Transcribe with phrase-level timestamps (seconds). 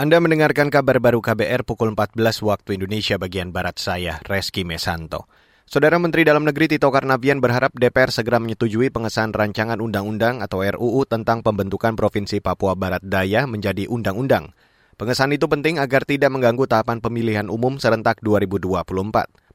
[0.00, 5.28] Anda mendengarkan kabar baru KBR pukul 14 waktu Indonesia bagian Barat saya, Reski Mesanto.
[5.68, 11.04] Saudara Menteri Dalam Negeri Tito Karnavian berharap DPR segera menyetujui pengesahan rancangan undang-undang atau RUU
[11.04, 14.56] tentang pembentukan Provinsi Papua Barat Daya menjadi undang-undang.
[14.96, 18.80] Pengesahan itu penting agar tidak mengganggu tahapan pemilihan umum serentak 2024.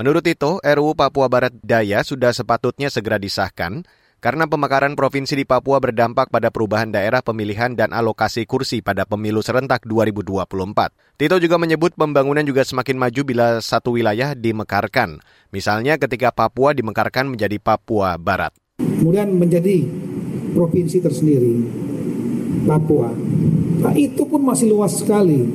[0.00, 3.84] Menurut Tito, RUU Papua Barat Daya sudah sepatutnya segera disahkan
[4.20, 9.40] karena pemekaran provinsi di Papua berdampak pada perubahan daerah pemilihan dan alokasi kursi pada pemilu
[9.40, 10.92] serentak 2024.
[11.16, 17.32] Tito juga menyebut pembangunan juga semakin maju bila satu wilayah dimekarkan, misalnya ketika Papua dimekarkan
[17.32, 18.52] menjadi Papua Barat.
[18.76, 19.88] Kemudian menjadi
[20.52, 21.64] provinsi tersendiri,
[22.68, 23.08] Papua.
[23.80, 25.48] Nah itu pun masih luas sekali,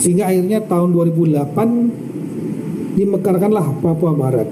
[0.00, 4.48] sehingga akhirnya tahun 2008 dimekarkanlah Papua Barat.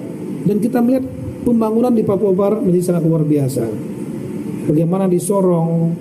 [0.47, 1.03] Dan kita melihat
[1.47, 3.63] pembangunan di Papua Barat menjadi sangat luar biasa.
[4.67, 5.95] Bagaimana di Sorong,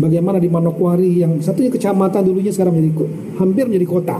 [0.00, 3.04] bagaimana di Manokwari yang satunya kecamatan dulunya sekarang menjadi
[3.36, 4.16] hampir menjadi kota.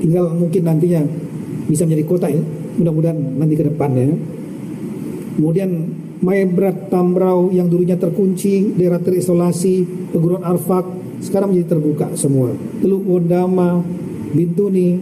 [0.00, 1.04] Tinggal mungkin nantinya
[1.68, 2.40] bisa menjadi kota ya,
[2.80, 4.16] mudah-mudahan nanti ke depannya.
[5.36, 5.70] Kemudian
[6.20, 10.84] Maebrat Tambrau yang dulunya terkunci, daerah terisolasi, peguruan Arfak,
[11.20, 12.52] sekarang menjadi terbuka semua.
[12.80, 13.84] Teluk Wondama,
[14.32, 15.00] Bintuni,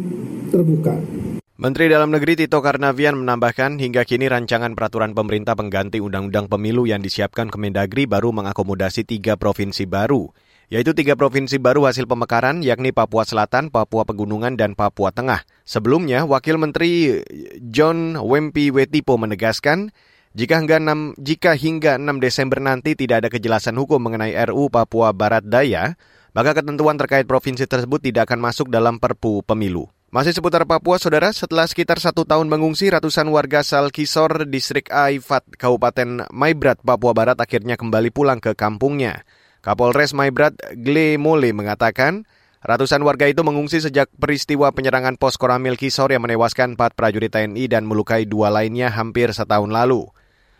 [0.50, 1.17] terbuka.
[1.58, 7.02] Menteri Dalam Negeri Tito Karnavian menambahkan hingga kini rancangan peraturan pemerintah pengganti Undang-Undang Pemilu yang
[7.02, 10.30] disiapkan Kemendagri baru mengakomodasi tiga provinsi baru,
[10.70, 15.42] yaitu tiga provinsi baru hasil pemekaran yakni Papua Selatan, Papua Pegunungan, dan Papua Tengah.
[15.66, 17.26] Sebelumnya, Wakil Menteri
[17.58, 19.90] John Wempi Wetipo menegaskan,
[20.38, 25.10] jika hingga 6, jika hingga 6 Desember nanti tidak ada kejelasan hukum mengenai RU Papua
[25.10, 25.98] Barat Daya,
[26.38, 29.90] maka ketentuan terkait provinsi tersebut tidak akan masuk dalam Perpu Pemilu.
[30.08, 36.24] Masih seputar Papua, saudara, setelah sekitar satu tahun mengungsi, ratusan warga Salkisor, distrik Aifat, Kabupaten
[36.32, 39.28] Maibrat, Papua Barat akhirnya kembali pulang ke kampungnya.
[39.60, 42.24] Kapolres Maibrat, Gle Mole, mengatakan,
[42.64, 47.68] ratusan warga itu mengungsi sejak peristiwa penyerangan pos Koramil Kisor yang menewaskan empat prajurit TNI
[47.68, 50.08] dan melukai dua lainnya hampir setahun lalu.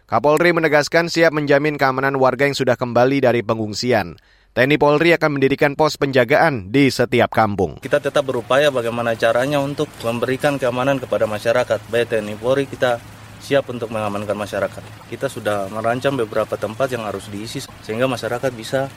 [0.05, 4.21] Kapolri menegaskan siap menjamin keamanan warga yang sudah kembali dari pengungsian.
[4.59, 7.79] TNI Polri akan mendirikan pos penjagaan di setiap kampung.
[7.79, 11.79] Kita tetap berupaya bagaimana caranya untuk memberikan keamanan kepada masyarakat.
[11.87, 12.99] Baik TNI Polri kita
[13.39, 14.83] siap untuk mengamankan masyarakat.
[15.07, 18.91] Kita sudah merancang beberapa tempat yang harus diisi sehingga masyarakat bisa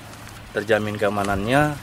[0.50, 1.78] terjamin keamanannya.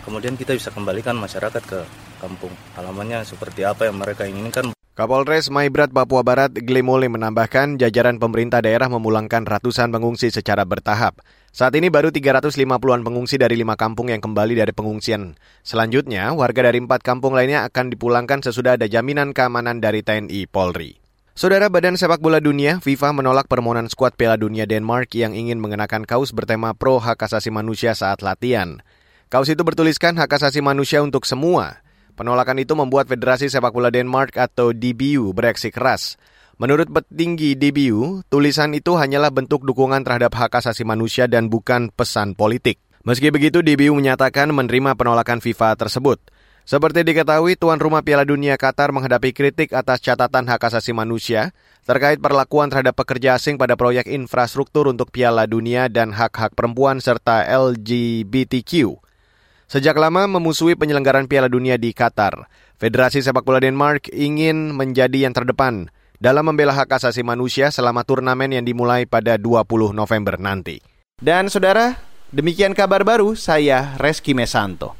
[0.00, 1.84] Kemudian kita bisa kembalikan masyarakat ke
[2.24, 4.72] kampung halamannya seperti apa yang mereka inginkan.
[4.96, 11.20] Kapolres Maibrat Papua Barat Glemole menambahkan jajaran pemerintah daerah memulangkan ratusan pengungsi secara bertahap.
[11.50, 15.34] Saat ini baru 350-an pengungsi dari lima kampung yang kembali dari pengungsian.
[15.66, 21.02] Selanjutnya, warga dari empat kampung lainnya akan dipulangkan sesudah ada jaminan keamanan dari TNI Polri.
[21.34, 26.06] Saudara Badan Sepak Bola Dunia, FIFA menolak permohonan skuad Piala Dunia Denmark yang ingin mengenakan
[26.06, 28.78] kaos bertema pro hak asasi manusia saat latihan.
[29.26, 31.82] Kaos itu bertuliskan hak asasi manusia untuk semua.
[32.14, 36.14] Penolakan itu membuat Federasi Sepak Bola Denmark atau DBU bereaksi keras.
[36.60, 42.36] Menurut petinggi DBU, tulisan itu hanyalah bentuk dukungan terhadap hak asasi manusia dan bukan pesan
[42.36, 42.76] politik.
[43.00, 46.20] Meski begitu, DBU menyatakan menerima penolakan FIFA tersebut.
[46.68, 51.56] Seperti diketahui, tuan rumah Piala Dunia Qatar menghadapi kritik atas catatan hak asasi manusia
[51.88, 57.40] terkait perlakuan terhadap pekerja asing pada proyek infrastruktur untuk Piala Dunia dan hak-hak perempuan serta
[57.48, 59.00] LGBTQ.
[59.64, 65.32] Sejak lama memusuhi penyelenggaraan Piala Dunia di Qatar, Federasi Sepak Bola Denmark ingin menjadi yang
[65.32, 65.88] terdepan
[66.20, 70.84] dalam membela hak asasi manusia selama turnamen yang dimulai pada 20 November nanti.
[71.16, 71.96] Dan saudara,
[72.28, 74.99] demikian kabar baru saya Reski Mesanto.